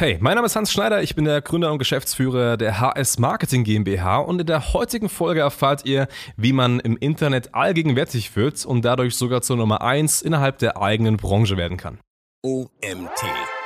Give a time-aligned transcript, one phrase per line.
[0.00, 3.64] Hey, mein Name ist Hans Schneider, ich bin der Gründer und Geschäftsführer der HS Marketing
[3.64, 8.82] GmbH und in der heutigen Folge erfahrt ihr, wie man im Internet allgegenwärtig wird und
[8.82, 11.98] dadurch sogar zur Nummer 1 innerhalb der eigenen Branche werden kann.
[12.42, 13.59] OMT.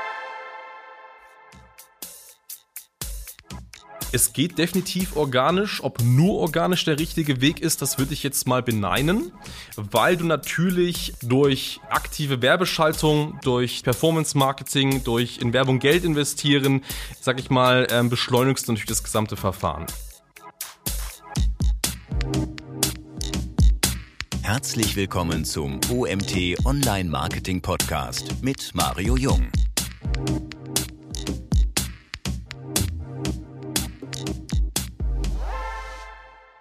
[4.14, 5.82] Es geht definitiv organisch.
[5.82, 9.32] Ob nur organisch der richtige Weg ist, das würde ich jetzt mal beneinen,
[9.74, 16.84] weil du natürlich durch aktive Werbeschaltung, durch Performance Marketing, durch in Werbung Geld investieren,
[17.20, 19.86] sag ich mal, ähm, beschleunigst du natürlich das gesamte Verfahren.
[24.42, 29.48] Herzlich willkommen zum OMT Online Marketing Podcast mit Mario Jung.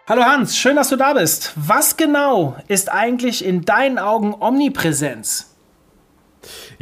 [0.05, 1.53] Hallo Hans, schön, dass du da bist.
[1.55, 5.52] Was genau ist eigentlich in deinen Augen Omnipräsenz?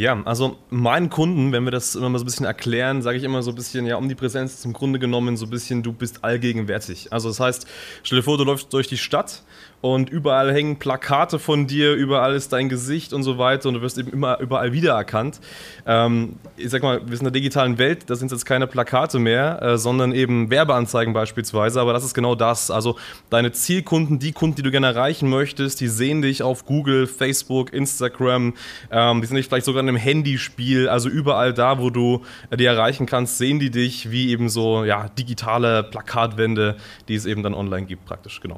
[0.02, 3.23] Ja, also meinen Kunden, wenn wir das immer mal so ein bisschen erklären, sage ich
[3.23, 6.24] immer so ein bisschen, ja, Omnipräsenz ist im Grunde genommen so ein bisschen, du bist
[6.24, 7.13] allgegenwärtig.
[7.13, 7.68] Also das heißt,
[8.02, 9.43] stell dir vor, du läufst durch die Stadt
[9.82, 13.82] und überall hängen Plakate von dir, überall ist dein Gesicht und so weiter und du
[13.82, 15.40] wirst eben immer überall wiedererkannt.
[15.85, 19.20] Ähm, ich sag mal, wir sind in der digitalen Welt, da sind jetzt keine Plakate
[19.20, 22.71] mehr, äh, sondern eben Werbeanzeigen beispielsweise, aber das ist genau das.
[22.71, 22.98] Also
[23.30, 27.71] deine Zielkunden, die Kunden, die du gerne erreichen möchtest, die sehen dich auf Google, Facebook,
[27.71, 28.54] Instagram,
[28.90, 32.57] ähm, die sind dich vielleicht sogar in einem Handyspiel, also überall da, wo du äh,
[32.57, 37.43] die erreichen kannst, sehen die dich wie eben so ja, digitale Plakatwände, die es eben
[37.43, 38.57] dann online gibt praktisch, genau.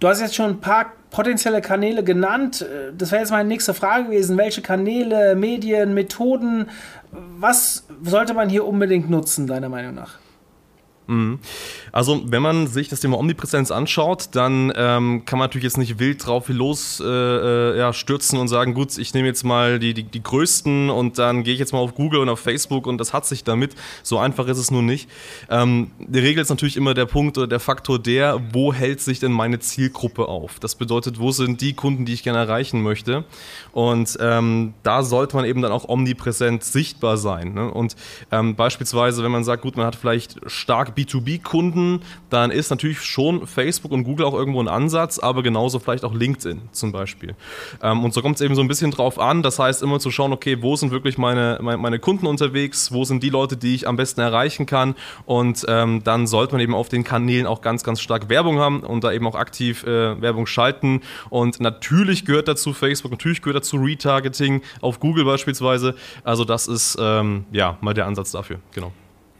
[0.00, 2.66] Du hast jetzt schon ein paar potenzielle Kanäle genannt.
[2.98, 4.36] Das wäre jetzt meine nächste Frage gewesen.
[4.36, 6.68] Welche Kanäle, Medien, Methoden,
[7.12, 10.18] was sollte man hier unbedingt nutzen, deiner Meinung nach?
[11.06, 11.38] Mhm.
[11.90, 15.98] Also, wenn man sich das Thema Omnipräsenz anschaut, dann ähm, kann man natürlich jetzt nicht
[15.98, 19.94] wild drauf los äh, äh, ja, stürzen und sagen, gut, ich nehme jetzt mal die,
[19.94, 22.98] die, die größten und dann gehe ich jetzt mal auf Google und auf Facebook und
[22.98, 23.74] das hat sich damit.
[24.02, 25.08] So einfach ist es nun nicht.
[25.50, 29.18] Ähm, die Regel ist natürlich immer der Punkt oder der Faktor der, wo hält sich
[29.18, 30.60] denn meine Zielgruppe auf?
[30.60, 33.24] Das bedeutet, wo sind die Kunden, die ich gerne erreichen möchte?
[33.72, 37.54] Und ähm, da sollte man eben dann auch omnipräsent sichtbar sein.
[37.54, 37.70] Ne?
[37.70, 37.96] Und
[38.30, 43.46] ähm, beispielsweise, wenn man sagt, gut, man hat vielleicht stark B2B-Kunden, dann ist natürlich schon
[43.46, 47.34] Facebook und Google auch irgendwo ein Ansatz, aber genauso vielleicht auch LinkedIn zum Beispiel.
[47.82, 49.42] Ähm, und so kommt es eben so ein bisschen drauf an.
[49.42, 53.22] Das heißt, immer zu schauen, okay, wo sind wirklich meine, meine, Kunden unterwegs, wo sind
[53.22, 54.94] die Leute, die ich am besten erreichen kann.
[55.26, 58.80] Und ähm, dann sollte man eben auf den Kanälen auch ganz, ganz stark Werbung haben
[58.80, 61.02] und da eben auch aktiv äh, Werbung schalten.
[61.30, 65.94] Und natürlich gehört dazu Facebook, natürlich gehört dazu Retargeting auf Google beispielsweise.
[66.24, 68.92] Also das ist ähm, ja mal der Ansatz dafür, genau.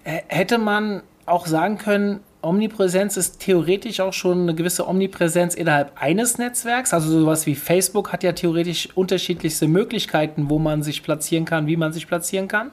[0.05, 6.39] Hätte man auch sagen können, Omnipräsenz ist theoretisch auch schon eine gewisse Omnipräsenz innerhalb eines
[6.39, 6.93] Netzwerks.
[6.93, 11.77] Also sowas wie Facebook hat ja theoretisch unterschiedlichste Möglichkeiten, wo man sich platzieren kann, wie
[11.77, 12.73] man sich platzieren kann.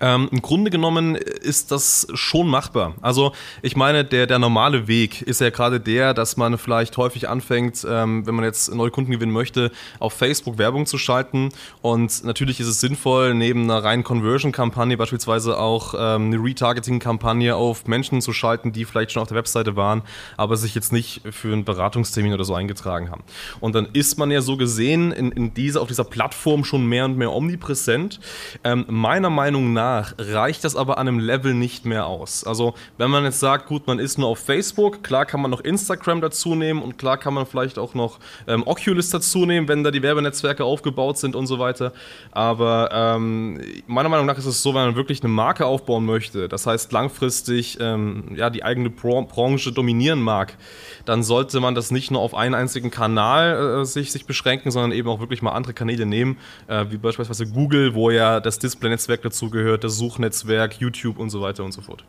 [0.00, 2.94] Ähm, Im Grunde genommen ist das schon machbar.
[3.00, 3.32] Also
[3.62, 7.86] ich meine, der, der normale Weg ist ja gerade der, dass man vielleicht häufig anfängt,
[7.88, 11.50] ähm, wenn man jetzt neue Kunden gewinnen möchte, auf Facebook Werbung zu schalten.
[11.82, 17.86] Und natürlich ist es sinnvoll, neben einer reinen Conversion-Kampagne beispielsweise auch ähm, eine Retargeting-Kampagne auf
[17.86, 20.02] Menschen zu schalten, die vielleicht schon auf der Webseite waren,
[20.36, 23.22] aber sich jetzt nicht für einen Beratungstermin oder so eingetragen haben.
[23.60, 27.04] Und dann ist man ja so gesehen in, in dieser, auf dieser Plattform schon mehr
[27.04, 28.20] und mehr omnipräsent.
[28.64, 32.42] Ähm, meiner Meinung nach nach reicht das aber an einem Level nicht mehr aus.
[32.42, 35.60] Also wenn man jetzt sagt, gut, man ist nur auf Facebook, klar kann man noch
[35.60, 38.18] Instagram dazu nehmen und klar kann man vielleicht auch noch
[38.48, 41.92] ähm, Oculus dazu nehmen, wenn da die Werbenetzwerke aufgebaut sind und so weiter.
[42.32, 46.48] Aber ähm, meiner Meinung nach ist es so, wenn man wirklich eine Marke aufbauen möchte,
[46.48, 50.56] das heißt langfristig ähm, ja, die eigene Branche dominieren mag,
[51.04, 54.90] dann sollte man das nicht nur auf einen einzigen Kanal äh, sich, sich beschränken, sondern
[54.90, 59.22] eben auch wirklich mal andere Kanäle nehmen, äh, wie beispielsweise Google, wo ja das Display-Netzwerk
[59.22, 62.04] dazu gehört, das Suchnetzwerk, YouTube und so weiter und so fort.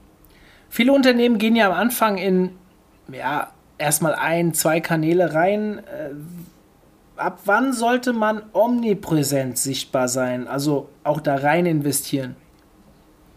[0.70, 2.52] Viele Unternehmen gehen ja am Anfang in,
[3.12, 5.80] ja, erstmal ein, zwei Kanäle rein.
[5.80, 6.12] Äh,
[7.18, 10.48] ab wann sollte man omnipräsent sichtbar sein?
[10.48, 12.36] Also auch da rein investieren?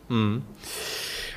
[0.09, 0.43] Mhm.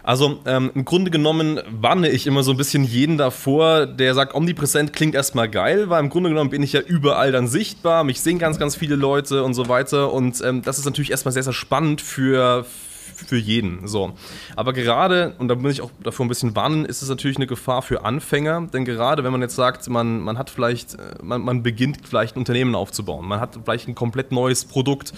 [0.06, 4.36] Also ähm, im Grunde genommen warne ich immer so ein bisschen jeden davor, der sagt,
[4.36, 8.22] omnipräsent klingt erstmal geil, weil im Grunde genommen bin ich ja überall dann sichtbar, mich
[8.22, 10.14] sehen ganz, ganz viele Leute und so weiter.
[10.14, 12.68] Und ähm, das ist natürlich erstmal sehr, sehr spannend für,
[13.16, 13.88] für jeden.
[13.88, 14.14] So.
[14.56, 17.48] Aber gerade, und da muss ich auch davor ein bisschen warnen, ist es natürlich eine
[17.48, 18.68] Gefahr für Anfänger.
[18.72, 22.36] Denn gerade wenn man jetzt sagt, man, man hat vielleicht, äh, man, man beginnt vielleicht
[22.36, 25.14] ein Unternehmen aufzubauen, man hat vielleicht ein komplett neues Produkt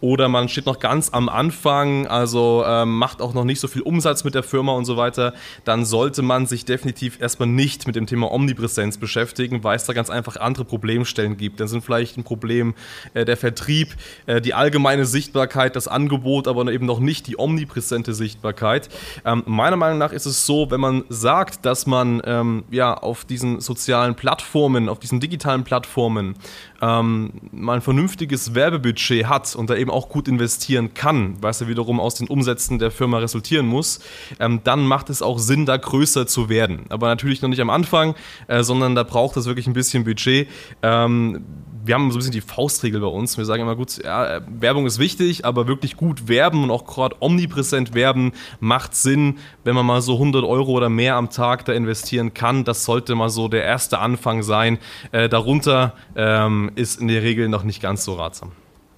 [0.00, 3.82] oder man steht noch ganz am Anfang, also ähm, macht auch noch nicht so viel
[3.82, 5.34] Umsatz mit der Firma und so weiter,
[5.64, 9.92] dann sollte man sich definitiv erstmal nicht mit dem Thema Omnipräsenz beschäftigen, weil es da
[9.92, 11.60] ganz einfach andere Problemstellen gibt.
[11.60, 12.74] Dann sind vielleicht ein Problem
[13.14, 13.94] äh, der Vertrieb,
[14.26, 18.88] äh, die allgemeine Sichtbarkeit, das Angebot, aber eben noch nicht die omnipräsente Sichtbarkeit.
[19.24, 23.24] Ähm, meiner Meinung nach ist es so, wenn man sagt, dass man ähm, ja auf
[23.24, 26.36] diesen sozialen Plattformen, auf diesen digitalen Plattformen
[26.82, 31.68] ähm, mal ein vernünftiges Werbebudget hat und da eben auch gut investieren kann, was ja
[31.68, 34.00] wiederum aus den Umsätzen der Firma resultieren muss,
[34.40, 36.86] ähm, dann macht es auch Sinn, da größer zu werden.
[36.88, 38.14] Aber natürlich noch nicht am Anfang,
[38.48, 40.48] äh, sondern da braucht es wirklich ein bisschen Budget.
[40.82, 41.44] Ähm,
[41.86, 43.38] wir haben so ein bisschen die Faustregel bei uns.
[43.38, 47.16] Wir sagen immer, gut, ja, Werbung ist wichtig, aber wirklich gut werben und auch gerade
[47.20, 51.72] omnipräsent werben macht Sinn, wenn man mal so 100 Euro oder mehr am Tag da
[51.72, 52.64] investieren kann.
[52.64, 54.78] Das sollte mal so der erste Anfang sein.
[55.12, 58.52] Äh, darunter ähm, ist in der Regel noch nicht ganz so ratsam.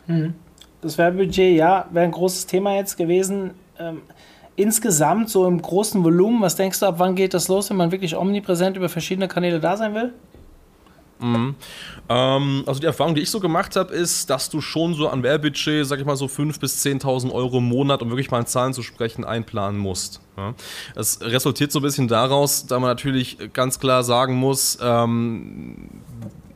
[0.07, 0.35] Hm.
[0.81, 3.51] Das Werbebudget, ja, wäre ein großes Thema jetzt gewesen.
[3.79, 4.03] Ähm,
[4.57, 7.93] insgesamt so im großen Volumen, was denkst du, ab wann geht das los, wenn man
[7.93, 10.13] wirklich omnipräsent über verschiedene Kanäle da sein will?
[11.21, 11.57] Mhm.
[12.09, 15.23] Ähm, also die Erfahrung, die ich so gemacht habe, ist, dass du schon so an
[15.23, 18.47] Werbebudget, sag ich mal so 5.000 bis 10.000 Euro im Monat, um wirklich mal in
[18.47, 20.21] Zahlen zu sprechen, einplanen musst.
[20.37, 20.55] Ja.
[20.95, 25.89] Das resultiert so ein bisschen daraus, da man natürlich ganz klar sagen muss, ähm,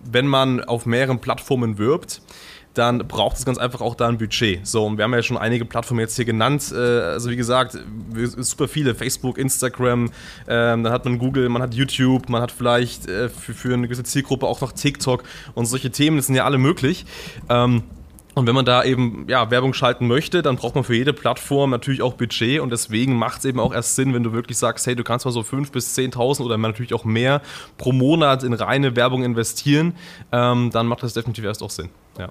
[0.04, 2.22] wenn man auf mehreren Plattformen wirbt,
[2.74, 4.66] dann braucht es ganz einfach auch da ein Budget.
[4.66, 6.72] So, und wir haben ja schon einige Plattformen jetzt hier genannt.
[6.74, 7.76] Äh, also wie gesagt,
[8.38, 10.10] super viele, Facebook, Instagram,
[10.48, 14.04] ähm, dann hat man Google, man hat YouTube, man hat vielleicht äh, für, eine gewisse
[14.04, 15.24] Zielgruppe auch noch TikTok
[15.54, 17.04] und solche Themen, das sind ja alle möglich.
[17.48, 17.82] Ähm,
[18.34, 21.70] und wenn man da eben ja, Werbung schalten möchte, dann braucht man für jede Plattform
[21.70, 24.86] natürlich auch Budget und deswegen macht es eben auch erst Sinn, wenn du wirklich sagst,
[24.86, 27.42] hey, du kannst mal so 5.000 bis 10.000 oder natürlich auch mehr
[27.76, 29.94] pro Monat in reine Werbung investieren,
[30.32, 31.90] ähm, dann macht das definitiv erst auch Sinn.
[32.18, 32.30] Ja.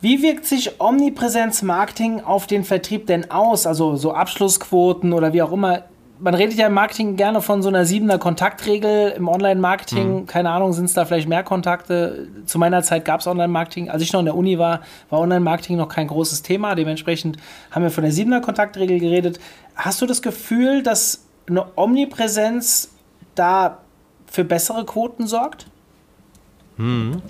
[0.00, 3.66] Wie wirkt sich Omnipräsenz-Marketing auf den Vertrieb denn aus?
[3.66, 5.84] Also so Abschlussquoten oder wie auch immer.
[6.18, 10.20] Man redet ja im Marketing gerne von so einer siebener Kontaktregel im Online-Marketing.
[10.20, 10.26] Mhm.
[10.26, 12.28] Keine Ahnung, sind es da vielleicht mehr Kontakte?
[12.46, 13.90] Zu meiner Zeit gab es Online-Marketing.
[13.90, 14.80] Als ich noch in der Uni war,
[15.10, 16.74] war Online-Marketing noch kein großes Thema.
[16.74, 17.36] Dementsprechend
[17.70, 19.38] haben wir von der siebener Kontaktregel geredet.
[19.76, 22.90] Hast du das Gefühl, dass eine Omnipräsenz
[23.34, 23.78] da
[24.26, 25.66] für bessere Quoten sorgt?
[26.76, 27.22] Hm.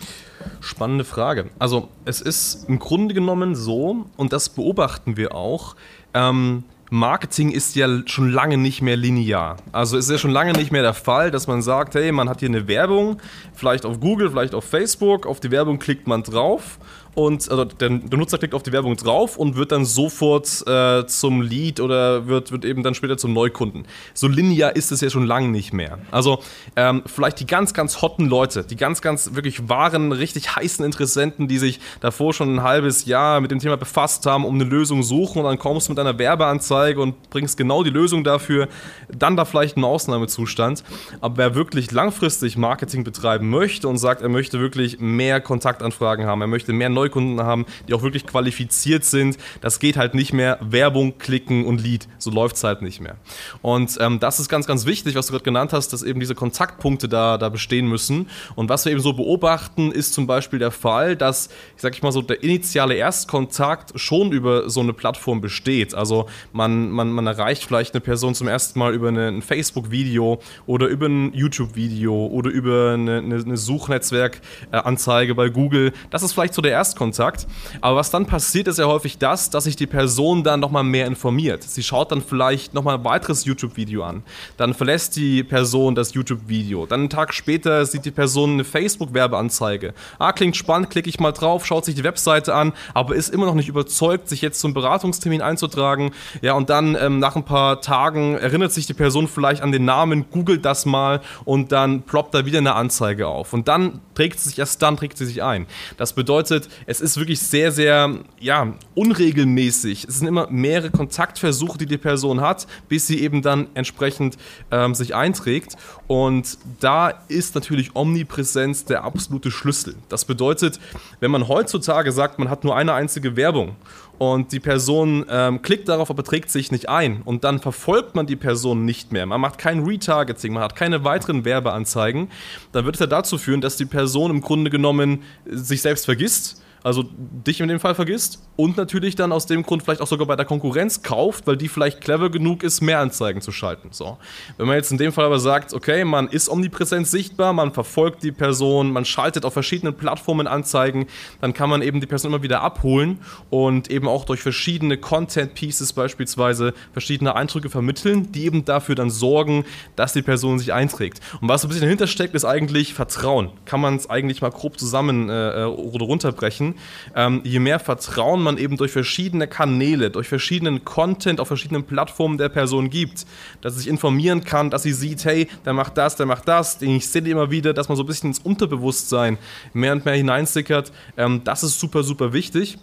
[0.60, 1.50] Spannende Frage.
[1.58, 5.76] Also es ist im Grunde genommen so, und das beobachten wir auch,
[6.14, 9.58] ähm, Marketing ist ja schon lange nicht mehr linear.
[9.70, 12.28] Also es ist ja schon lange nicht mehr der Fall, dass man sagt, hey, man
[12.28, 13.18] hat hier eine Werbung,
[13.54, 16.80] vielleicht auf Google, vielleicht auf Facebook, auf die Werbung klickt man drauf
[17.14, 21.06] und also der, der, Nutzer klickt auf die Werbung drauf und wird dann sofort äh,
[21.06, 23.84] zum Lead oder wird, wird eben dann später zum Neukunden.
[24.14, 25.98] So linear ist es ja schon lange nicht mehr.
[26.12, 26.40] Also
[26.76, 31.48] ähm, vielleicht die ganz, ganz hotten Leute, die ganz, ganz wirklich wahren, richtig heißen Interessenten,
[31.48, 35.02] die sich davor schon ein halbes Jahr mit dem Thema befasst haben, um eine Lösung
[35.02, 38.68] suchen und dann kommst du mit einer Werbeanzeige und bringst genau die Lösung dafür,
[39.08, 40.84] dann da vielleicht ein Ausnahmezustand.
[41.20, 46.40] Aber wer wirklich langfristig Marketing betreiben möchte und sagt, er möchte wirklich mehr Kontaktanfragen haben,
[46.40, 49.38] er möchte mehr Neukunden haben, die auch wirklich qualifiziert sind.
[49.60, 50.58] Das geht halt nicht mehr.
[50.60, 52.08] Werbung, klicken und Lead.
[52.18, 53.16] So läuft es halt nicht mehr.
[53.62, 56.34] Und ähm, das ist ganz, ganz wichtig, was du gerade genannt hast, dass eben diese
[56.34, 58.28] Kontaktpunkte da, da bestehen müssen.
[58.54, 62.02] Und was wir eben so beobachten, ist zum Beispiel der Fall, dass, ich sag ich
[62.02, 65.94] mal so, der initiale Erstkontakt schon über so eine Plattform besteht.
[65.94, 70.40] Also man, man, man erreicht vielleicht eine Person zum ersten Mal über eine, ein Facebook-Video
[70.66, 75.92] oder über ein YouTube-Video oder über eine, eine, eine Suchnetzwerkanzeige bei Google.
[76.10, 77.46] Das ist vielleicht so der erste Erstkontakt.
[77.80, 81.06] Aber was dann passiert, ist ja häufig das, dass sich die Person dann nochmal mehr
[81.06, 81.62] informiert.
[81.62, 84.24] Sie schaut dann vielleicht nochmal ein weiteres YouTube-Video an.
[84.56, 86.86] Dann verlässt die Person das YouTube-Video.
[86.86, 89.94] Dann einen Tag später sieht die Person eine Facebook-Werbeanzeige.
[90.18, 93.46] Ah, klingt spannend, klicke ich mal drauf, schaut sich die Webseite an, aber ist immer
[93.46, 96.10] noch nicht überzeugt, sich jetzt zum Beratungstermin einzutragen.
[96.42, 99.84] Ja, und dann ähm, nach ein paar Tagen erinnert sich die Person vielleicht an den
[99.84, 103.52] Namen, googelt das mal und dann ploppt da wieder eine Anzeige auf.
[103.52, 105.66] Und dann trägt sie sich, erst dann trägt sie sich ein.
[105.96, 110.04] Das bedeutet, es ist wirklich sehr, sehr ja, unregelmäßig.
[110.08, 114.36] Es sind immer mehrere Kontaktversuche, die die Person hat, bis sie eben dann entsprechend
[114.70, 115.76] ähm, sich einträgt.
[116.06, 119.94] Und da ist natürlich Omnipräsenz der absolute Schlüssel.
[120.08, 120.80] Das bedeutet,
[121.20, 123.76] wenn man heutzutage sagt, man hat nur eine einzige Werbung
[124.20, 128.26] und die Person ähm, klickt darauf, aber trägt sich nicht ein und dann verfolgt man
[128.26, 129.24] die Person nicht mehr.
[129.24, 132.28] Man macht kein Retargeting, man hat keine weiteren Werbeanzeigen.
[132.72, 136.62] Dann wird es ja dazu führen, dass die Person im Grunde genommen sich selbst vergisst
[136.82, 137.04] also
[137.46, 140.36] dich in dem Fall vergisst und natürlich dann aus dem Grund vielleicht auch sogar bei
[140.36, 143.88] der Konkurrenz kauft, weil die vielleicht clever genug ist, mehr Anzeigen zu schalten.
[143.92, 144.18] So.
[144.56, 148.22] Wenn man jetzt in dem Fall aber sagt, okay, man ist omnipräsent sichtbar, man verfolgt
[148.22, 151.06] die Person, man schaltet auf verschiedenen Plattformen Anzeigen,
[151.40, 153.18] dann kann man eben die Person immer wieder abholen
[153.50, 159.10] und eben auch durch verschiedene Content Pieces beispielsweise verschiedene Eindrücke vermitteln, die eben dafür dann
[159.10, 159.64] sorgen,
[159.96, 161.20] dass die Person sich einträgt.
[161.40, 163.50] Und was so ein bisschen dahinter steckt, ist eigentlich Vertrauen.
[163.64, 166.69] Kann man es eigentlich mal grob zusammen äh, oder runterbrechen.
[167.14, 172.38] Ähm, je mehr Vertrauen man eben durch verschiedene Kanäle, durch verschiedenen Content auf verschiedenen Plattformen
[172.38, 173.26] der Person gibt,
[173.60, 176.80] dass sie sich informieren kann, dass sie sieht, hey, der macht das, der macht das,
[176.82, 179.38] ich sehe immer wieder, dass man so ein bisschen ins Unterbewusstsein
[179.72, 182.78] mehr und mehr hineinsickert, ähm, das ist super, super wichtig.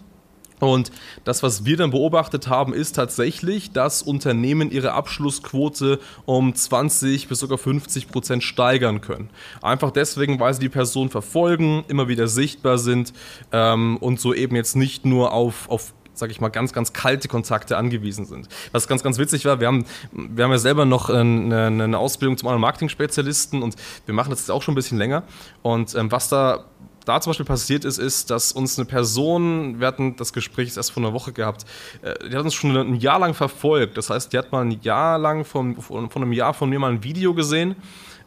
[0.60, 0.90] Und
[1.24, 7.40] das, was wir dann beobachtet haben, ist tatsächlich, dass Unternehmen ihre Abschlussquote um 20 bis
[7.40, 9.30] sogar 50 Prozent steigern können.
[9.62, 13.12] Einfach deswegen, weil sie die Person verfolgen, immer wieder sichtbar sind
[13.52, 17.28] ähm, und so eben jetzt nicht nur auf, auf sag ich mal, ganz, ganz kalte
[17.28, 18.48] Kontakte angewiesen sind.
[18.72, 22.36] Was ganz, ganz witzig war, wir haben, wir haben ja selber noch eine, eine Ausbildung
[22.36, 25.22] zum Online-Marketing-Spezialisten und wir machen das jetzt auch schon ein bisschen länger.
[25.62, 26.64] Und ähm, was da
[27.08, 30.92] da zum Beispiel passiert ist, ist, dass uns eine Person, wir hatten das Gespräch erst
[30.92, 31.64] vor einer Woche gehabt,
[32.02, 33.96] äh, die hat uns schon ein Jahr lang verfolgt.
[33.96, 36.92] Das heißt, die hat mal ein Jahr lang von, von, einem Jahr von mir mal
[36.92, 37.76] ein Video gesehen.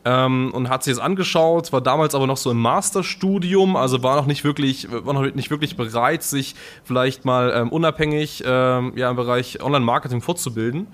[0.03, 4.15] Ähm, und hat sich das angeschaut, war damals aber noch so im Masterstudium, also war
[4.15, 9.11] noch nicht wirklich, war noch nicht wirklich bereit, sich vielleicht mal ähm, unabhängig ähm, ja,
[9.11, 10.87] im Bereich Online-Marketing fortzubilden.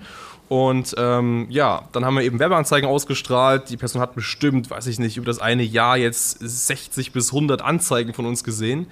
[0.48, 3.68] Und ähm, ja, dann haben wir eben Werbeanzeigen ausgestrahlt.
[3.68, 7.60] Die Person hat bestimmt, weiß ich nicht, über das eine Jahr jetzt 60 bis 100
[7.60, 8.86] Anzeigen von uns gesehen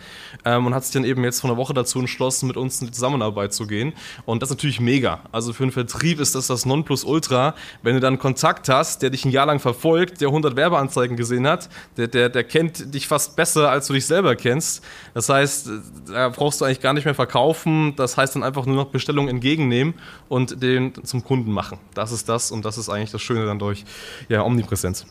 [0.44, 2.88] ähm, und hat sich dann eben jetzt von der Woche dazu entschlossen, mit uns in
[2.88, 3.94] die Zusammenarbeit zu gehen.
[4.26, 5.20] Und das ist natürlich mega.
[5.32, 9.24] Also für einen Vertrieb ist das das Nonplusultra, wenn du dann Kontakt hast, der dich
[9.24, 13.34] ein Jahr lang verfolgt, der 100 Werbeanzeigen gesehen hat, der, der, der kennt dich fast
[13.34, 14.84] besser, als du dich selber kennst.
[15.14, 15.70] Das heißt,
[16.12, 17.94] da brauchst du eigentlich gar nicht mehr verkaufen.
[17.96, 19.94] Das heißt dann einfach nur noch Bestellungen entgegennehmen
[20.28, 21.78] und den zum Kunden Kunden machen.
[21.94, 23.84] Das ist das und das ist eigentlich das Schöne dann durch
[24.28, 25.06] ja, Omnipräsenz.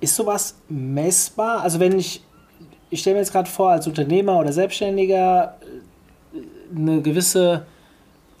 [0.00, 1.60] Ist sowas messbar?
[1.60, 2.22] Also wenn ich,
[2.88, 5.56] ich stelle mir jetzt gerade vor, als Unternehmer oder Selbstständiger
[6.32, 7.66] äh, eine gewisse,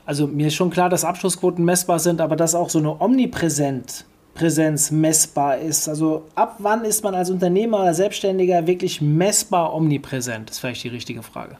[0.06, 4.06] also mir ist schon klar, dass Abschlussquoten messbar sind, aber dass auch so eine Omnipräsenz
[4.32, 5.88] Präsenz messbar ist.
[5.88, 10.48] Also ab wann ist man als Unternehmer oder Selbstständiger wirklich messbar omnipräsent?
[10.48, 11.58] Das ist vielleicht die richtige Frage.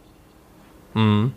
[0.94, 1.32] Mhm.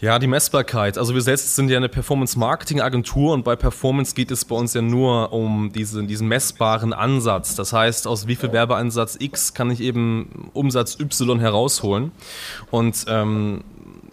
[0.00, 0.96] Ja, die Messbarkeit.
[0.96, 4.80] Also wir selbst sind ja eine Performance-Marketing-Agentur und bei Performance geht es bei uns ja
[4.80, 7.54] nur um diese, diesen messbaren Ansatz.
[7.54, 12.12] Das heißt, aus wie viel Werbeeinsatz X kann ich eben Umsatz Y herausholen.
[12.70, 13.62] Und ähm,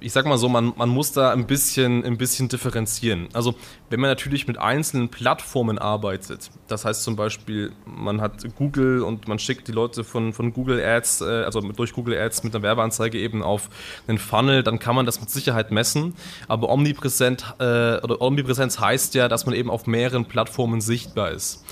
[0.02, 3.30] ich sag mal so, man, man muss da ein bisschen, ein bisschen differenzieren.
[3.32, 3.56] Also,
[3.90, 9.28] wenn man natürlich mit einzelnen Plattformen arbeitet, das heißt zum Beispiel, man hat Google und
[9.28, 12.64] man schickt die Leute von, von Google Ads, äh, also durch Google Ads mit einer
[12.64, 13.70] Werbeanzeige eben auf
[14.08, 16.16] einen Funnel, dann kann man das mit Sicherheit messen.
[16.48, 21.64] Aber omnipräsent, äh, oder Omnipräsenz heißt ja, dass man eben auf mehreren Plattformen sichtbar ist.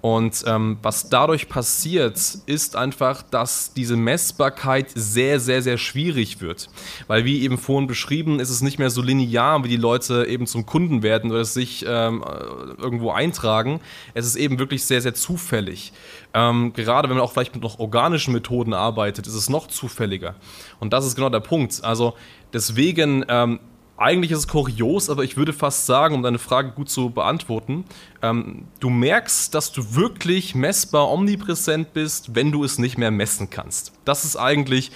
[0.00, 6.70] Und ähm, was dadurch passiert, ist einfach, dass diese Messbarkeit sehr, sehr, sehr schwierig wird.
[7.06, 10.46] Weil wie eben vorhin beschrieben, ist es nicht mehr so linear, wie die Leute eben
[10.46, 13.80] zum Kunden werden oder sich ähm, äh, irgendwo eintragen.
[14.14, 15.92] Es ist eben wirklich sehr, sehr zufällig.
[16.34, 20.34] Ähm, gerade wenn man auch vielleicht mit noch organischen Methoden arbeitet, ist es noch zufälliger.
[20.80, 21.84] Und das ist genau der Punkt.
[21.84, 22.14] Also
[22.52, 23.60] deswegen ähm,
[24.00, 27.84] eigentlich ist es kurios, aber ich würde fast sagen, um deine Frage gut zu beantworten,
[28.22, 33.50] ähm, du merkst, dass du wirklich messbar omnipräsent bist, wenn du es nicht mehr messen
[33.50, 33.92] kannst.
[34.06, 34.90] Das ist eigentlich,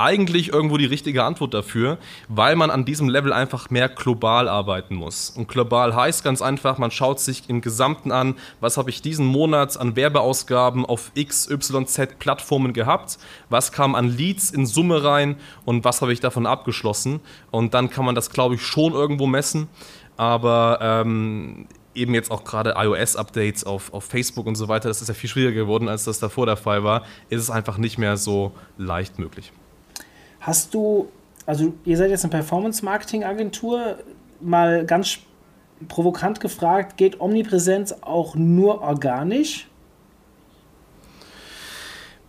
[0.00, 4.94] eigentlich irgendwo die richtige Antwort dafür, weil man an diesem Level einfach mehr global arbeiten
[4.94, 5.28] muss.
[5.28, 9.26] Und global heißt ganz einfach, man schaut sich im Gesamten an, was habe ich diesen
[9.26, 13.18] Monat an Werbeausgaben auf XYZ Plattformen gehabt,
[13.50, 17.20] was kam an Leads in Summe rein und was habe ich davon abgeschlossen.
[17.50, 19.68] Und dann kann man das, glaube ich, schon irgendwo messen.
[20.16, 25.08] Aber ähm, eben jetzt auch gerade iOS-Updates auf, auf Facebook und so weiter, das ist
[25.08, 28.16] ja viel schwieriger geworden, als das davor der Fall war, ist es einfach nicht mehr
[28.16, 29.52] so leicht möglich.
[30.40, 31.08] Hast du,
[31.46, 33.98] also ihr seid jetzt eine Performance-Marketing-Agentur,
[34.40, 35.18] mal ganz
[35.88, 39.68] provokant gefragt, geht Omnipräsenz auch nur organisch?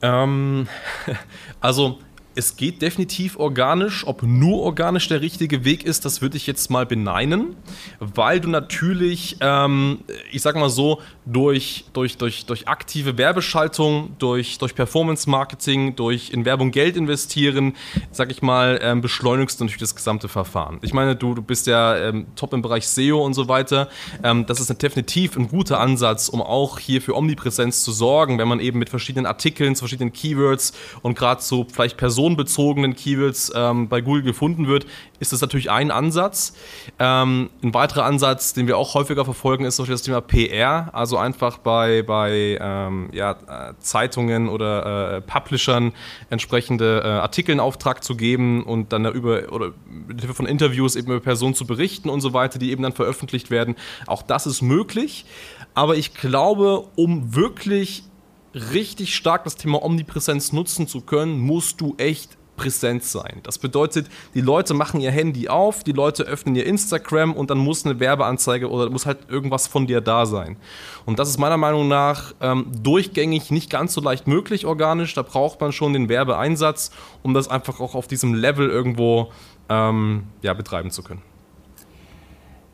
[0.02, 0.68] Ähm,
[1.62, 2.00] also
[2.36, 4.06] es geht definitiv organisch.
[4.08, 7.56] Ob nur organisch der richtige Weg ist, das würde ich jetzt mal beneinen,
[8.00, 10.00] weil du natürlich, ähm,
[10.32, 16.46] ich sag mal so, durch, durch, durch, durch aktive Werbeschaltung, durch, durch Performance-Marketing, durch in
[16.46, 17.74] Werbung Geld investieren,
[18.12, 20.80] sag ich mal, ähm, beschleunigst du natürlich das gesamte Verfahren.
[20.82, 23.90] Ich meine, du, du bist ja ähm, top im Bereich SEO und so weiter.
[24.24, 28.48] Ähm, das ist definitiv ein guter Ansatz, um auch hier für Omnipräsenz zu sorgen, wenn
[28.48, 33.90] man eben mit verschiedenen Artikeln, verschiedenen Keywords und gerade so vielleicht Personen personenbezogenen Keywords ähm,
[33.90, 34.86] bei Google gefunden wird,
[35.20, 36.54] ist das natürlich ein Ansatz.
[37.00, 41.58] Ähm, ein weiterer Ansatz, den wir auch häufiger verfolgen, ist das Thema PR, also einfach
[41.58, 45.94] bei, bei ähm, ja, äh, Zeitungen oder äh, Publishern
[46.30, 50.96] entsprechende äh, Artikel in Auftrag zu geben und dann darüber oder mit Hilfe von Interviews
[50.96, 53.76] eben über Personen zu berichten und so weiter, die eben dann veröffentlicht werden.
[54.06, 55.26] Auch das ist möglich.
[55.74, 58.04] Aber ich glaube, um wirklich
[58.54, 63.40] richtig stark das Thema Omnipräsenz nutzen zu können, musst du echt präsent sein.
[63.42, 67.58] Das bedeutet, die Leute machen ihr Handy auf, die Leute öffnen ihr Instagram und dann
[67.58, 70.58] muss eine Werbeanzeige oder muss halt irgendwas von dir da sein.
[71.06, 75.14] Und das ist meiner Meinung nach ähm, durchgängig nicht ganz so leicht möglich organisch.
[75.16, 76.92] Da braucht man schon den Werbeeinsatz,
[77.24, 79.32] um das einfach auch auf diesem Level irgendwo
[79.68, 81.24] ähm, ja, betreiben zu können.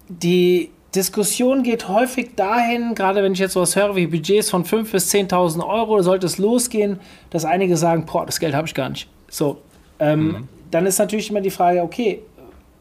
[0.10, 4.92] Die Diskussion geht häufig dahin, gerade wenn ich jetzt sowas höre wie Budgets von 5.000
[4.92, 8.90] bis 10.000 Euro, sollte es losgehen, dass einige sagen, boah, das Geld habe ich gar
[8.90, 9.10] nicht.
[9.30, 9.58] So,
[10.00, 10.48] ähm, mhm.
[10.72, 12.22] dann ist natürlich immer die Frage, okay,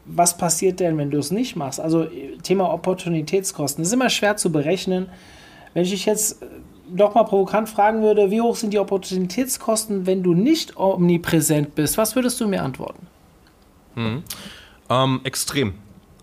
[0.05, 1.79] was passiert denn, wenn du es nicht machst?
[1.81, 2.07] Also
[2.43, 5.09] Thema Opportunitätskosten, das ist immer schwer zu berechnen.
[5.73, 6.41] Wenn ich dich jetzt
[6.89, 11.97] doch mal provokant fragen würde, wie hoch sind die Opportunitätskosten, wenn du nicht omnipräsent bist,
[11.97, 13.05] was würdest du mir antworten?
[13.95, 14.23] Mhm.
[14.89, 15.73] Ähm, extrem.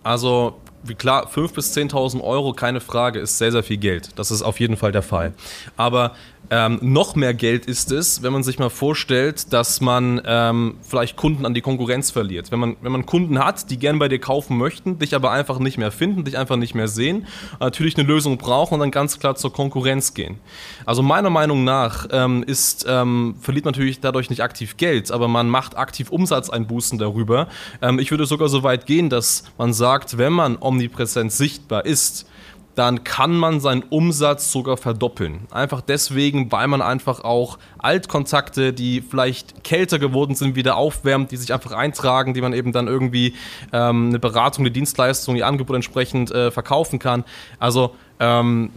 [0.03, 0.55] Also
[0.99, 4.11] klar, 5.000 bis 10.000 Euro, keine Frage, ist sehr, sehr viel Geld.
[4.17, 5.33] Das ist auf jeden Fall der Fall.
[5.77, 6.13] Aber
[6.51, 11.17] ähm, noch mehr Geld ist es, wenn man sich mal vorstellt, dass man ähm, vielleicht
[11.17, 12.53] Kunden an die Konkurrenz verliert.
[12.53, 15.59] Wenn man, wenn man Kunden hat, die gern bei dir kaufen möchten, dich aber einfach
[15.59, 17.27] nicht mehr finden, dich einfach nicht mehr sehen,
[17.61, 20.39] natürlich eine Lösung brauchen und dann ganz klar zur Konkurrenz gehen.
[20.85, 25.29] Also meiner Meinung nach ähm, ist, ähm, verliert man natürlich dadurch nicht aktiv Geld, aber
[25.29, 27.49] man macht aktiv Umsatzeinbußen darüber.
[27.81, 32.27] Ähm, ich würde sogar so weit gehen, dass man sagt, wenn man omnipräsent sichtbar ist,
[32.75, 35.47] dann kann man seinen Umsatz sogar verdoppeln.
[35.51, 41.37] Einfach deswegen, weil man einfach auch Altkontakte, die vielleicht kälter geworden sind, wieder aufwärmt, die
[41.37, 43.35] sich einfach eintragen, die man eben dann irgendwie
[43.73, 47.25] ähm, eine Beratung, eine Dienstleistung, die Angebot entsprechend äh, verkaufen kann.
[47.59, 48.71] Also ähm,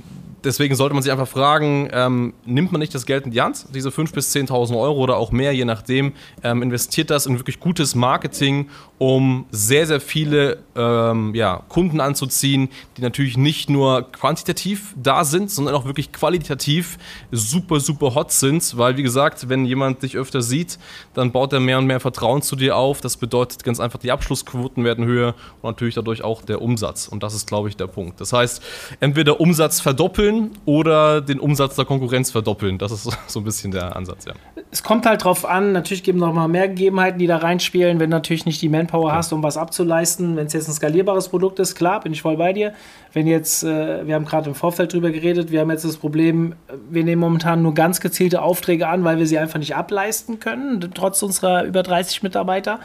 [0.47, 3.65] deswegen sollte man sich einfach fragen, ähm, nimmt man nicht das Geld in die Hand,
[3.75, 6.13] diese 5.000 bis 10.000 Euro oder auch mehr, je nachdem,
[6.43, 12.69] ähm, investiert das in wirklich gutes Marketing, um sehr, sehr viele ähm, ja, Kunden anzuziehen,
[12.95, 16.97] die natürlich nicht nur quantitativ da sind, sondern auch wirklich qualitativ
[17.31, 20.79] super, super hot sind, weil wie gesagt, wenn jemand dich öfter sieht,
[21.13, 23.01] dann baut er mehr und mehr Vertrauen zu dir auf.
[23.01, 27.07] Das bedeutet ganz einfach, die Abschlussquoten werden höher und natürlich dadurch auch der Umsatz.
[27.07, 28.21] Und das ist, glaube ich, der Punkt.
[28.21, 28.63] Das heißt,
[28.99, 32.77] entweder Umsatz verdoppeln oder den Umsatz der Konkurrenz verdoppeln.
[32.77, 34.33] Das ist so ein bisschen der Ansatz, ja.
[34.71, 38.09] Es kommt halt drauf an, natürlich geben noch mal mehr Gegebenheiten, die da reinspielen, wenn
[38.09, 40.35] natürlich nicht die Manpower hast, um was abzuleisten.
[40.35, 42.73] Wenn es jetzt ein skalierbares Produkt ist, klar, bin ich voll bei dir.
[43.13, 46.55] Wenn jetzt, äh, wir haben gerade im Vorfeld drüber geredet, wir haben jetzt das Problem,
[46.89, 50.91] wir nehmen momentan nur ganz gezielte Aufträge an, weil wir sie einfach nicht ableisten können,
[50.93, 52.79] trotz unserer über 30 Mitarbeiter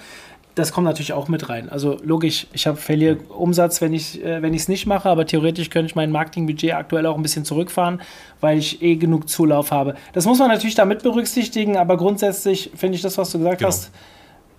[0.54, 1.70] das kommt natürlich auch mit rein.
[1.70, 5.26] Also logisch, ich habe verliere Umsatz, wenn ich äh, wenn ich es nicht mache, aber
[5.26, 8.00] theoretisch könnte ich mein Marketingbudget aktuell auch ein bisschen zurückfahren,
[8.40, 9.94] weil ich eh genug Zulauf habe.
[10.12, 13.68] Das muss man natürlich damit berücksichtigen, aber grundsätzlich finde ich das, was du gesagt genau.
[13.68, 13.90] hast,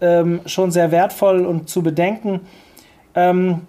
[0.02, 2.42] ähm, schon sehr wertvoll und zu bedenken.
[3.14, 3.62] Ähm,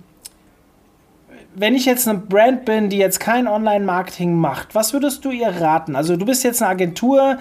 [1.54, 5.48] wenn ich jetzt eine Brand bin, die jetzt kein Online-Marketing macht, was würdest du ihr
[5.48, 5.94] raten?
[5.94, 7.38] Also du bist jetzt eine Agentur,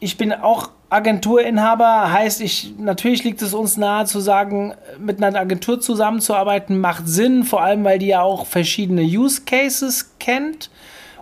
[0.00, 5.38] ich bin auch Agenturinhaber, heißt ich, natürlich liegt es uns nahe zu sagen, mit einer
[5.38, 10.70] Agentur zusammenzuarbeiten macht Sinn, vor allem weil die ja auch verschiedene Use Cases kennt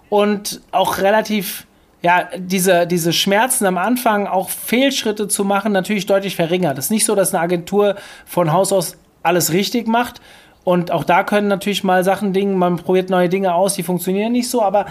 [0.09, 1.67] und auch relativ
[2.01, 6.79] ja, diese, diese Schmerzen am Anfang auch Fehlschritte zu machen, natürlich deutlich verringert.
[6.79, 10.21] Es ist nicht so, dass eine Agentur von Haus aus alles richtig macht.
[10.63, 14.33] Und auch da können natürlich mal Sachen Dinge, man probiert neue Dinge aus, die funktionieren
[14.33, 14.87] nicht so, aber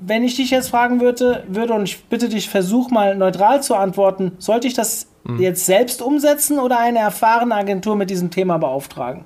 [0.00, 3.74] wenn ich dich jetzt fragen würde, würde und ich bitte dich, versuch mal neutral zu
[3.74, 5.40] antworten, sollte ich das hm.
[5.40, 9.24] jetzt selbst umsetzen oder eine erfahrene Agentur mit diesem Thema beauftragen?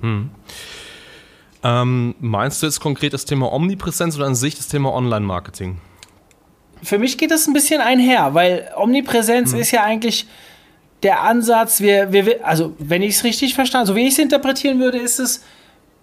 [0.00, 0.30] Hm.
[1.62, 5.78] Ähm, meinst du jetzt konkret das Thema Omnipräsenz oder an sich das Thema Online-Marketing?
[6.82, 9.60] für mich geht das ein bisschen einher, weil Omnipräsenz hm.
[9.60, 10.26] ist ja eigentlich
[11.02, 14.80] der Ansatz, wir, wir, also wenn ich es richtig verstanden, so wie ich es interpretieren
[14.80, 15.44] würde, ist es,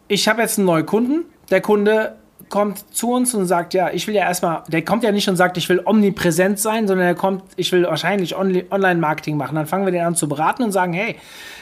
[0.07, 2.15] ich habe jetzt einen neuen Kunden, der Kunde
[2.53, 5.37] kommt zu uns und sagt, ja, ich will ja erstmal, der kommt ja nicht und
[5.37, 9.55] sagt, ich will omnipräsent sein, sondern er kommt, ich will wahrscheinlich Online-Marketing machen.
[9.55, 11.15] Dann fangen wir den an zu beraten und sagen, hey,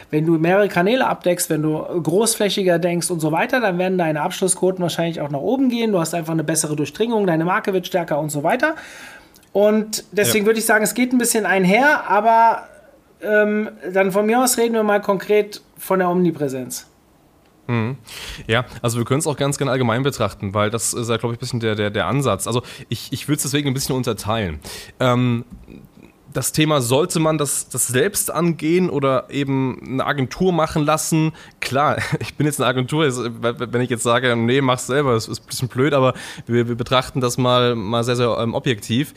[0.09, 4.19] wenn du mehrere Kanäle abdeckst, wenn du großflächiger denkst und so weiter, dann werden deine
[4.19, 5.93] Abschlussquoten wahrscheinlich auch nach oben gehen.
[5.93, 8.75] Du hast einfach eine bessere Durchdringung, deine Marke wird stärker und so weiter.
[9.53, 10.47] Und deswegen ja.
[10.47, 12.63] würde ich sagen, es geht ein bisschen einher, aber
[13.21, 16.90] ähm, dann von mir aus reden wir mal konkret von der Omnipräsenz.
[17.71, 17.95] Mhm.
[18.47, 21.33] Ja, also wir können es auch ganz, ganz allgemein betrachten, weil das ist ja, glaube
[21.33, 22.45] ich, ein bisschen der, der, der Ansatz.
[22.45, 24.59] Also ich, ich würde es deswegen ein bisschen unterteilen.
[24.99, 25.45] Ähm,
[26.33, 31.31] das Thema, sollte man das, das selbst angehen oder eben eine Agentur machen lassen?
[31.61, 33.05] Klar, ich bin jetzt eine Agentur,
[33.41, 36.13] wenn ich jetzt sage, nee, mach's selber, das ist ein bisschen blöd, aber
[36.45, 39.13] wir, wir betrachten das mal, mal sehr, sehr ähm, objektiv.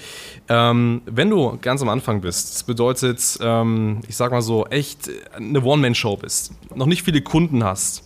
[0.48, 5.10] Ähm, wenn du ganz am Anfang bist, das bedeutet, ähm, ich sag mal so, echt
[5.32, 8.04] eine One-Man-Show bist, noch nicht viele Kunden hast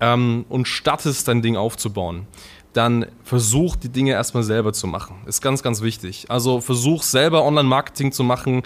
[0.00, 2.26] ähm, und stattest, dein Ding aufzubauen,
[2.74, 5.16] dann versuch die Dinge erstmal selber zu machen.
[5.26, 6.26] Ist ganz, ganz wichtig.
[6.28, 8.62] Also versuch selber Online-Marketing zu machen.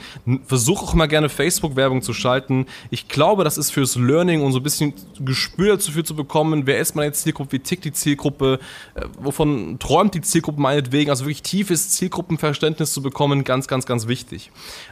[0.47, 2.67] Versuch auch mal gerne Facebook-Werbung zu schalten.
[2.91, 6.79] Ich glaube, das ist fürs Learning und so ein bisschen Gespür dafür zu bekommen, wer
[6.79, 8.59] ist meine Zielgruppe, wie tickt die Zielgruppe,
[8.95, 11.11] äh, wovon träumt die Zielgruppe meinetwegen.
[11.11, 14.51] Also wirklich tiefes Zielgruppenverständnis zu bekommen, ganz, ganz, ganz wichtig.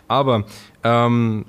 [0.08, 0.44] Aber
[0.84, 1.46] ähm,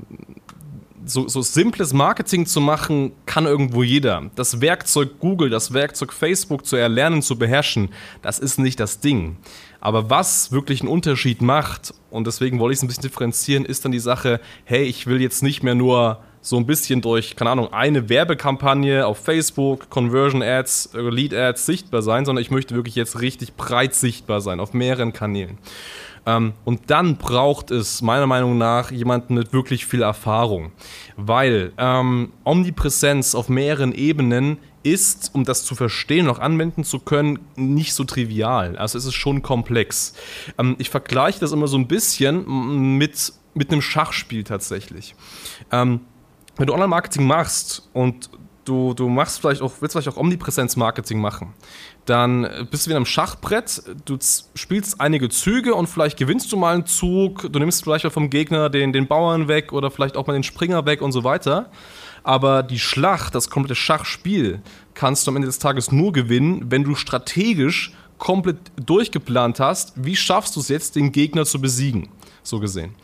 [1.07, 4.29] so, so simples Marketing zu machen, kann irgendwo jeder.
[4.35, 7.89] Das Werkzeug Google, das Werkzeug Facebook zu erlernen, zu beherrschen,
[8.21, 9.37] das ist nicht das Ding.
[9.79, 13.85] Aber was wirklich einen Unterschied macht, und deswegen wollte ich es ein bisschen differenzieren, ist
[13.85, 17.51] dann die Sache, hey, ich will jetzt nicht mehr nur so ein bisschen durch, keine
[17.51, 22.95] Ahnung, eine Werbekampagne auf Facebook, Conversion Ads, Lead Ads sichtbar sein, sondern ich möchte wirklich
[22.95, 25.57] jetzt richtig breit sichtbar sein auf mehreren Kanälen.
[26.27, 30.73] Ähm, und dann braucht es meiner Meinung nach jemanden mit wirklich viel Erfahrung,
[31.15, 36.99] weil ähm, Omnipräsenz auf mehreren Ebenen ist, um das zu verstehen und auch anwenden zu
[36.99, 38.77] können, nicht so trivial.
[38.77, 40.13] Also es ist schon komplex.
[40.57, 45.15] Ähm, ich vergleiche das immer so ein bisschen mit, mit einem Schachspiel tatsächlich.
[45.71, 46.01] Ähm,
[46.57, 48.29] wenn du Online-Marketing machst und
[48.67, 51.53] du, du machst vielleicht auch, willst vielleicht auch Omnipräsenz-Marketing machen,
[52.06, 54.17] dann bist du wieder am Schachbrett, du
[54.56, 58.30] spielst einige Züge und vielleicht gewinnst du mal einen Zug, du nimmst vielleicht auch vom
[58.30, 61.69] Gegner den, den Bauern weg oder vielleicht auch mal den Springer weg und so weiter.
[62.23, 64.62] Aber die Schlacht, das komplette Schachspiel,
[64.93, 70.15] kannst du am Ende des Tages nur gewinnen, wenn du strategisch komplett durchgeplant hast, wie
[70.15, 72.10] schaffst du es jetzt, den Gegner zu besiegen,
[72.43, 72.95] so gesehen.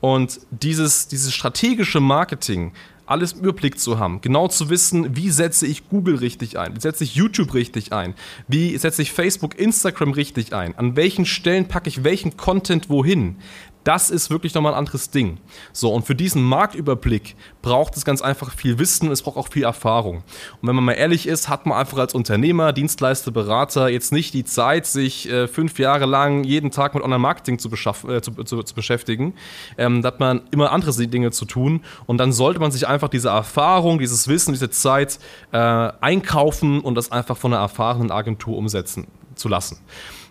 [0.00, 2.72] Und dieses, dieses strategische Marketing,
[3.12, 6.80] alles im Überblick zu haben, genau zu wissen, wie setze ich Google richtig ein, wie
[6.80, 8.14] setze ich YouTube richtig ein,
[8.48, 13.36] wie setze ich Facebook, Instagram richtig ein, an welchen Stellen packe ich welchen Content wohin.
[13.84, 15.38] Das ist wirklich nochmal ein anderes Ding.
[15.72, 19.64] So, und für diesen Marktüberblick braucht es ganz einfach viel Wissen, es braucht auch viel
[19.64, 20.18] Erfahrung.
[20.60, 24.34] Und wenn man mal ehrlich ist, hat man einfach als Unternehmer, Dienstleister, Berater jetzt nicht
[24.34, 28.62] die Zeit, sich äh, fünf Jahre lang jeden Tag mit Online-Marketing zu, äh, zu, zu,
[28.62, 29.34] zu, beschäftigen.
[29.76, 31.80] Ähm, da hat man immer andere Dinge zu tun.
[32.06, 35.18] Und dann sollte man sich einfach diese Erfahrung, dieses Wissen, diese Zeit
[35.50, 39.78] äh, einkaufen und das einfach von einer erfahrenen Agentur umsetzen zu lassen.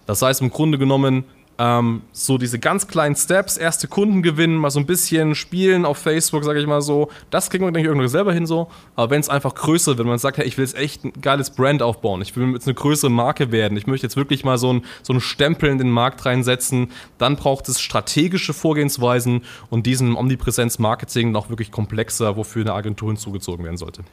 [0.05, 1.25] Das heißt im Grunde genommen,
[1.57, 5.97] ähm, so diese ganz kleinen Steps, erste Kunden gewinnen, mal so ein bisschen spielen auf
[5.97, 8.69] Facebook, sage ich mal so, das kriegen wir, denke ich, irgendwie selber hin so.
[8.95, 11.51] Aber wenn es einfach größer wird, man sagt, hey, ich will jetzt echt ein geiles
[11.51, 14.73] Brand aufbauen, ich will jetzt eine größere Marke werden, ich möchte jetzt wirklich mal so
[14.73, 20.15] ein, so ein Stempel in den Markt reinsetzen, dann braucht es strategische Vorgehensweisen und diesen
[20.15, 24.03] Omnipräsenz-Marketing noch wirklich komplexer, wofür eine Agentur hinzugezogen werden sollte.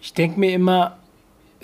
[0.00, 0.96] Ich denke mir immer,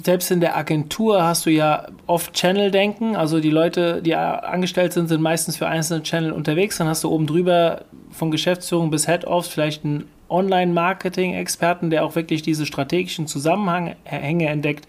[0.02, 3.16] selbst in der Agentur hast du ja oft Channel-Denken.
[3.16, 6.78] Also die Leute, die angestellt sind, sind meistens für einzelne Channel unterwegs.
[6.78, 12.42] Dann hast du oben drüber von Geschäftsführung bis Head-Offs vielleicht einen Online-Marketing-Experten, der auch wirklich
[12.42, 14.86] diese strategischen Zusammenhänge entdeckt.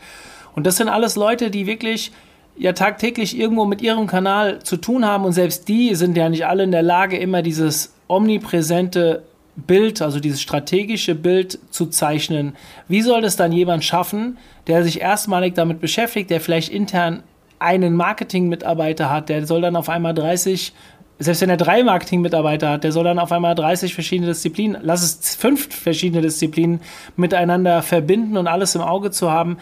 [0.56, 2.12] Und das sind alles Leute, die wirklich
[2.58, 5.26] ja tagtäglich irgendwo mit ihrem Kanal zu tun haben.
[5.26, 9.24] Und selbst die sind ja nicht alle in der Lage, immer dieses omnipräsente
[9.68, 12.56] Bild, also dieses strategische Bild zu zeichnen.
[12.88, 17.24] Wie soll das dann jemand schaffen, der sich erstmalig damit beschäftigt, der vielleicht intern
[17.60, 20.74] einen Marketing-Mitarbeiter hat, der soll dann auf einmal 30,
[21.20, 25.04] selbst wenn er drei Marketing-Mitarbeiter hat, der soll dann auf einmal 30 verschiedene Disziplinen, lass
[25.04, 26.80] es fünf verschiedene Disziplinen
[27.18, 29.58] miteinander verbinden und alles im Auge zu haben.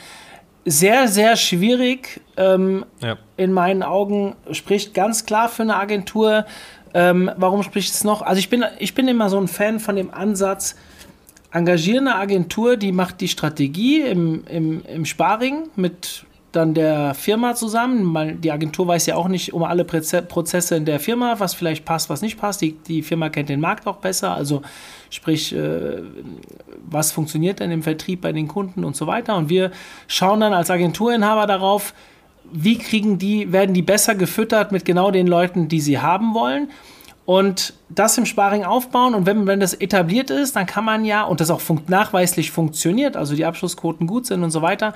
[0.70, 2.20] Sehr, sehr schwierig.
[2.36, 3.18] Ähm, ja.
[3.38, 6.46] In meinen Augen spricht ganz klar für eine Agentur,
[6.94, 8.22] ähm, warum spricht es noch?
[8.22, 10.76] Also ich bin, ich bin immer so ein Fan von dem Ansatz,
[11.52, 17.56] engagiere eine Agentur, die macht die Strategie im, im, im Sparring mit dann der Firma
[17.56, 18.42] zusammen.
[18.42, 22.10] Die Agentur weiß ja auch nicht um alle Prozesse in der Firma, was vielleicht passt,
[22.10, 22.62] was nicht passt.
[22.62, 24.62] Die, die Firma kennt den Markt auch besser, also
[25.10, 26.02] sprich, äh,
[26.90, 29.36] was funktioniert denn im Vertrieb bei den Kunden und so weiter.
[29.36, 29.72] Und wir
[30.08, 31.94] schauen dann als Agenturinhaber darauf,
[32.52, 36.70] wie kriegen die, werden die besser gefüttert mit genau den Leuten, die sie haben wollen.
[37.26, 41.24] Und das im Sparring aufbauen und wenn, wenn das etabliert ist, dann kann man ja,
[41.24, 44.94] und das auch fun nachweislich funktioniert, also die Abschlussquoten gut sind und so weiter,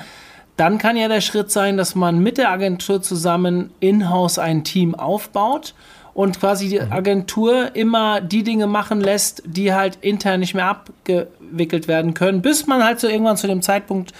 [0.55, 4.95] dann kann ja der Schritt sein, dass man mit der Agentur zusammen in-house ein Team
[4.95, 5.73] aufbaut
[6.13, 6.91] und quasi die mhm.
[6.91, 12.67] Agentur immer die Dinge machen lässt, die halt intern nicht mehr abgewickelt werden können, bis
[12.67, 14.13] man halt so irgendwann zu dem Zeitpunkt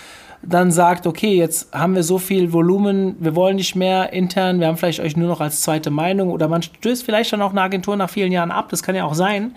[0.44, 4.68] dann sagt, okay, jetzt haben wir so viel Volumen, wir wollen nicht mehr intern, wir
[4.68, 7.62] haben vielleicht euch nur noch als zweite Meinung oder man stößt vielleicht dann auch eine
[7.62, 9.56] Agentur nach vielen Jahren ab, das kann ja auch sein.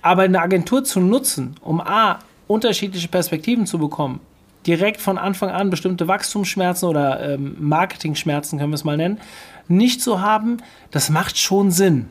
[0.00, 4.20] Aber eine Agentur zu nutzen, um A, unterschiedliche Perspektiven zu bekommen,
[4.66, 9.20] direkt von Anfang an bestimmte Wachstumsschmerzen oder ähm, Marketing-Schmerzen, können wir es mal nennen,
[9.68, 10.58] nicht zu haben,
[10.90, 12.08] das macht schon Sinn.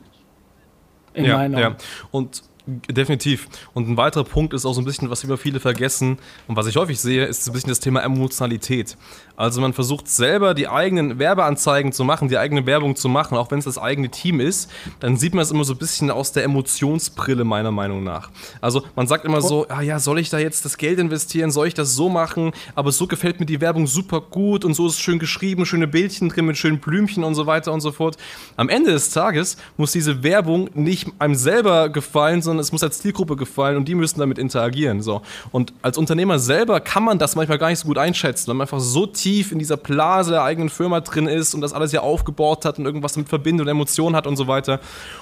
[1.13, 1.75] In ja, meiner ja.
[2.11, 2.43] Und
[2.89, 3.47] Definitiv.
[3.73, 6.67] Und ein weiterer Punkt ist auch so ein bisschen, was immer viele vergessen und was
[6.67, 8.97] ich häufig sehe, ist so ein bisschen das Thema Emotionalität.
[9.35, 13.49] Also man versucht selber die eigenen Werbeanzeigen zu machen, die eigene Werbung zu machen, auch
[13.49, 16.31] wenn es das eigene Team ist, dann sieht man es immer so ein bisschen aus
[16.31, 18.29] der Emotionsbrille meiner Meinung nach.
[18.61, 21.67] Also man sagt immer so, ah ja, soll ich da jetzt das Geld investieren, soll
[21.67, 24.93] ich das so machen, aber so gefällt mir die Werbung super gut und so ist
[24.93, 28.17] es schön geschrieben, schöne Bildchen drin mit schönen Blümchen und so weiter und so fort.
[28.57, 33.01] Am Ende des Tages muss diese Werbung nicht einem selber gefallen, sondern es muss als
[33.01, 35.01] Zielgruppe gefallen und die müssen damit interagieren.
[35.01, 35.21] So.
[35.51, 38.65] Und als Unternehmer selber kann man das manchmal gar nicht so gut einschätzen, weil man
[38.65, 42.01] einfach so tief in dieser Blase der eigenen Firma drin ist und das alles ja
[42.01, 44.79] aufgebaut hat und irgendwas damit verbindet und Emotionen hat und so weiter,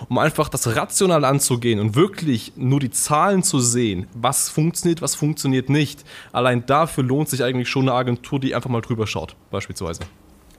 [0.07, 5.15] um einfach das rational anzugehen und wirklich nur die Zahlen zu sehen, was funktioniert, was
[5.15, 6.03] funktioniert nicht.
[6.31, 10.01] Allein dafür lohnt sich eigentlich schon eine Agentur, die einfach mal drüber schaut, beispielsweise.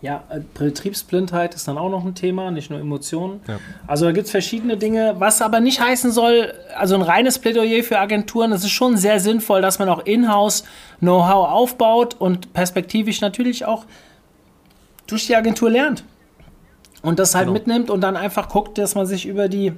[0.02, 3.40] Ja, äh, Betriebsblindheit ist dann auch noch ein Thema, nicht nur Emotionen.
[3.46, 3.58] Ja.
[3.86, 7.82] Also da gibt es verschiedene Dinge, was aber nicht heißen soll, also ein reines Plädoyer
[7.82, 10.64] für Agenturen, es ist schon sehr sinnvoll, dass man auch in-house
[11.00, 13.84] Know-how aufbaut und perspektivisch natürlich auch
[15.06, 16.04] durch die Agentur lernt.
[17.02, 17.54] Und das halt genau.
[17.54, 19.72] mitnimmt und dann einfach guckt, dass man sich über die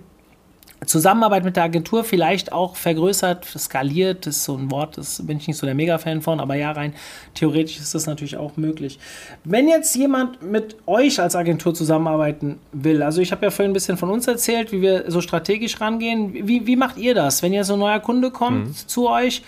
[0.86, 5.46] Zusammenarbeit mit der Agentur vielleicht auch vergrößert, skaliert, ist so ein Wort, das bin ich
[5.46, 6.94] nicht so der Mega-Fan von, aber ja, rein
[7.34, 8.98] theoretisch ist das natürlich auch möglich.
[9.44, 13.74] Wenn jetzt jemand mit euch als Agentur zusammenarbeiten will, also ich habe ja vorhin ein
[13.74, 17.52] bisschen von uns erzählt, wie wir so strategisch rangehen, wie, wie macht ihr das, wenn
[17.52, 18.74] ihr so ein neuer Kunde kommt mhm.
[18.74, 19.42] zu euch?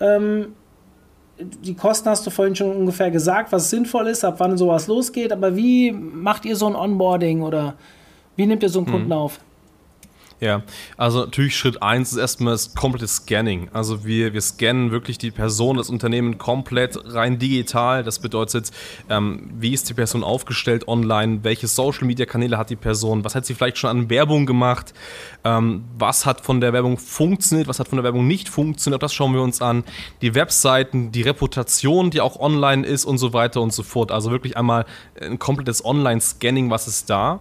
[0.00, 0.54] Ähm,
[1.38, 5.32] die Kosten hast du vorhin schon ungefähr gesagt, was sinnvoll ist, ab wann sowas losgeht,
[5.32, 7.74] aber wie macht ihr so ein Onboarding oder
[8.36, 9.12] wie nehmt ihr so einen Kunden mhm.
[9.12, 9.40] auf?
[10.40, 10.62] Ja,
[10.96, 13.68] also natürlich Schritt 1 ist erstmal das komplette Scanning.
[13.74, 18.02] Also wir, wir scannen wirklich die Person, das Unternehmen komplett rein digital.
[18.02, 18.70] Das bedeutet,
[19.10, 23.52] ähm, wie ist die Person aufgestellt online, welche Social-Media-Kanäle hat die Person, was hat sie
[23.52, 24.94] vielleicht schon an Werbung gemacht,
[25.44, 29.12] ähm, was hat von der Werbung funktioniert, was hat von der Werbung nicht funktioniert, das
[29.12, 29.84] schauen wir uns an.
[30.22, 34.10] Die Webseiten, die Reputation, die auch online ist und so weiter und so fort.
[34.10, 34.86] Also wirklich einmal
[35.20, 37.40] ein komplettes Online-Scanning, was ist da.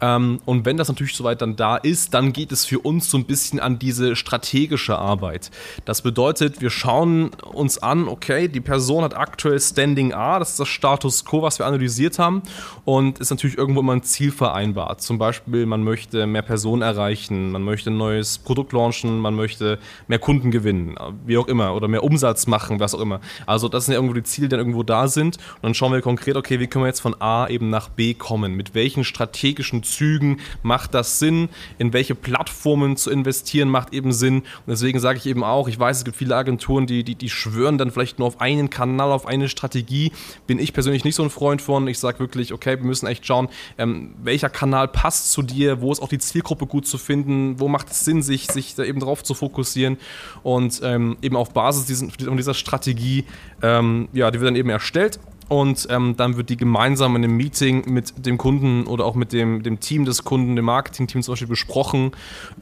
[0.00, 3.18] Ähm, und wenn das natürlich soweit dann da ist, dann geht es für uns so
[3.18, 5.50] ein bisschen an diese strategische Arbeit.
[5.84, 10.60] Das bedeutet, wir schauen uns an, okay, die Person hat aktuell Standing A, das ist
[10.60, 12.42] das Status Quo, was wir analysiert haben,
[12.84, 15.02] und ist natürlich irgendwo immer ein Ziel vereinbart.
[15.02, 19.78] Zum Beispiel, man möchte mehr Personen erreichen, man möchte ein neues Produkt launchen, man möchte
[20.08, 23.20] mehr Kunden gewinnen, wie auch immer, oder mehr Umsatz machen, was auch immer.
[23.46, 25.36] Also, das sind ja irgendwo die Ziele, die dann irgendwo da sind.
[25.36, 28.14] Und dann schauen wir konkret, okay, wie können wir jetzt von A eben nach B
[28.14, 28.54] kommen?
[28.54, 31.48] Mit welchen strategischen Zügen macht das Sinn?
[31.78, 34.38] In welche Plattformen zu investieren macht eben Sinn.
[34.38, 37.28] Und deswegen sage ich eben auch, ich weiß, es gibt viele Agenturen, die, die, die
[37.28, 40.12] schwören dann vielleicht nur auf einen Kanal, auf eine Strategie.
[40.46, 41.86] Bin ich persönlich nicht so ein Freund von.
[41.88, 45.92] Ich sage wirklich, okay, wir müssen echt schauen, ähm, welcher Kanal passt zu dir, wo
[45.92, 49.00] ist auch die Zielgruppe gut zu finden, wo macht es Sinn, sich, sich da eben
[49.00, 49.98] drauf zu fokussieren.
[50.42, 53.24] Und ähm, eben auf Basis diesen, dieser Strategie,
[53.62, 57.36] ähm, ja, die wird dann eben erstellt und ähm, dann wird die gemeinsam in einem
[57.36, 61.32] Meeting mit dem Kunden oder auch mit dem, dem Team des Kunden, dem Marketing-Team zum
[61.32, 62.12] Beispiel besprochen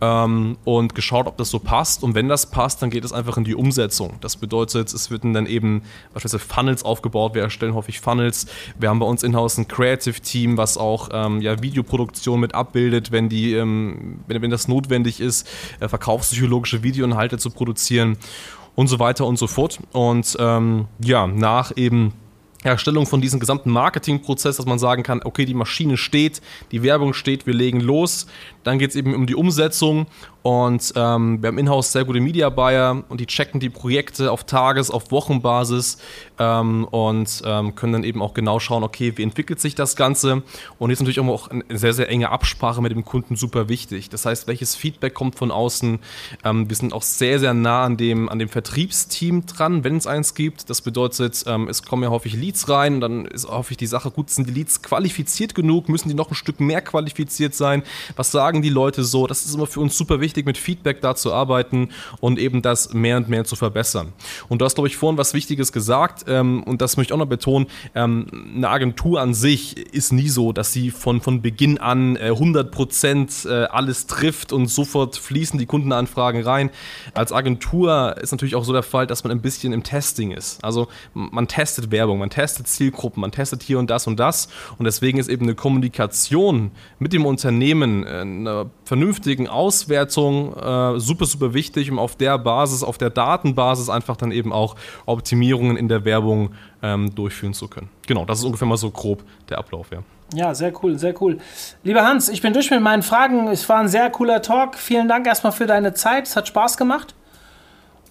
[0.01, 2.03] ähm, und geschaut, ob das so passt.
[2.03, 4.15] Und wenn das passt, dann geht es einfach in die Umsetzung.
[4.21, 7.35] Das bedeutet, es werden dann eben beispielsweise Funnels aufgebaut.
[7.35, 8.47] Wir erstellen häufig Funnels.
[8.79, 13.29] Wir haben bei uns in-house ein Creative-Team, was auch ähm, ja, Videoproduktion mit abbildet, wenn,
[13.29, 15.49] die, ähm, wenn, wenn das notwendig ist,
[15.81, 18.17] äh, verkaufspsychologische Videoinhalte zu produzieren
[18.75, 19.79] und so weiter und so fort.
[19.93, 22.13] Und ähm, ja, nach eben
[22.63, 26.43] Erstellung von diesem gesamten Marketingprozess, dass man sagen kann, okay, die Maschine steht,
[26.73, 28.27] die Werbung steht, wir legen los.
[28.65, 30.07] Dann geht es eben um die Umsetzung
[30.43, 34.45] und ähm, wir haben in-house sehr gute Media Buyer und die checken die Projekte auf
[34.45, 35.99] Tages-, auf Wochenbasis
[36.39, 40.43] ähm, und ähm, können dann eben auch genau schauen, okay, wie entwickelt sich das Ganze.
[40.79, 44.09] Und jetzt natürlich auch eine sehr, sehr enge Absprache mit dem Kunden super wichtig.
[44.09, 45.99] Das heißt, welches Feedback kommt von außen.
[46.45, 50.07] Ähm, wir sind auch sehr, sehr nah an dem, an dem Vertriebsteam dran, wenn es
[50.07, 50.71] eins gibt.
[50.71, 54.11] Das bedeutet, ähm, es kommen ja häufig Leads Leads rein, dann ist häufig die Sache,
[54.11, 57.85] gut, sind die Leads qualifiziert genug, müssen die noch ein Stück mehr qualifiziert sein,
[58.17, 61.15] was sagen die Leute so, das ist immer für uns super wichtig, mit Feedback da
[61.15, 64.13] zu arbeiten und eben das mehr und mehr zu verbessern.
[64.49, 67.23] Und du hast, glaube ich, vorhin was Wichtiges gesagt ähm, und das möchte ich auch
[67.23, 71.79] noch betonen, ähm, eine Agentur an sich ist nie so, dass sie von, von Beginn
[71.79, 76.71] an äh, 100% äh, alles trifft und sofort fließen die Kundenanfragen rein.
[77.15, 80.65] Als Agentur ist natürlich auch so der Fall, dass man ein bisschen im Testing ist.
[80.65, 84.49] Also man testet Werbung, man testet Zielgruppen, man testet hier und das und das
[84.79, 91.27] und deswegen ist eben eine Kommunikation mit dem Unternehmen, äh, einer vernünftigen Auswertung äh, super,
[91.27, 94.77] super wichtig, um auf der Basis, auf der Datenbasis einfach dann eben auch
[95.07, 96.51] Optimierungen in der Werbung
[96.83, 97.89] ähm, durchführen zu können.
[98.07, 100.03] Genau, das ist ungefähr mal so grob der Ablauf, ja.
[100.33, 101.39] Ja, sehr cool, sehr cool.
[101.83, 103.49] Lieber Hans, ich bin durch mit meinen Fragen.
[103.49, 104.77] Es war ein sehr cooler Talk.
[104.77, 106.29] Vielen Dank erstmal für deine Zeit.
[106.29, 107.15] Es hat Spaß gemacht.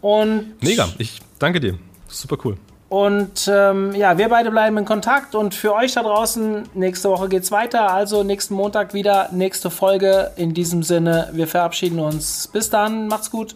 [0.01, 1.77] Und Mega, ich danke dir.
[2.07, 2.57] Super cool.
[2.89, 7.29] Und ähm, ja, wir beide bleiben in Kontakt und für euch da draußen, nächste Woche
[7.29, 7.91] geht's weiter.
[7.91, 10.31] Also nächsten Montag wieder, nächste Folge.
[10.37, 12.47] In diesem Sinne, wir verabschieden uns.
[12.47, 13.55] Bis dann, macht's gut.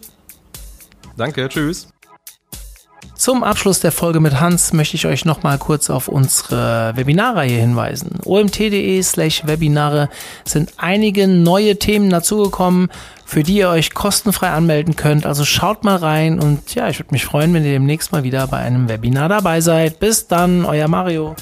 [1.16, 1.88] Danke, tschüss.
[3.16, 7.60] Zum Abschluss der Folge mit Hans möchte ich euch noch mal kurz auf unsere Webinarreihe
[7.60, 8.18] hinweisen.
[8.24, 10.08] omt.de slash Webinare
[10.44, 12.88] sind einige neue Themen dazugekommen,
[13.24, 15.26] für die ihr euch kostenfrei anmelden könnt.
[15.26, 18.46] Also schaut mal rein und ja, ich würde mich freuen, wenn ihr demnächst mal wieder
[18.48, 20.00] bei einem Webinar dabei seid.
[20.00, 21.36] Bis dann, euer Mario.